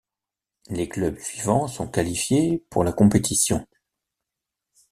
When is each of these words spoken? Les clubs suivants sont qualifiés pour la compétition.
Les 0.71 0.89
clubs 0.89 1.19
suivants 1.19 1.67
sont 1.67 1.87
qualifiés 1.87 2.65
pour 2.71 2.83
la 2.83 2.91
compétition. 2.91 3.67